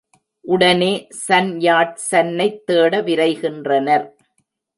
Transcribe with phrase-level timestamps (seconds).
[0.45, 1.07] உடனே
[1.09, 4.07] Sun Yat சன்னைத் தேட விரைகின்றனர்.